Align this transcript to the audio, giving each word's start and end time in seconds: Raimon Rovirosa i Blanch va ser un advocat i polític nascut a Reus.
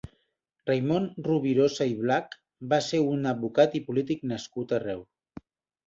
Raimon 0.69 1.05
Rovirosa 1.27 1.87
i 1.93 1.95
Blanch 2.01 2.35
va 2.73 2.83
ser 2.89 3.05
un 3.13 3.33
advocat 3.35 3.79
i 3.83 3.87
polític 3.91 4.29
nascut 4.35 4.79
a 4.81 4.85
Reus. 4.91 5.51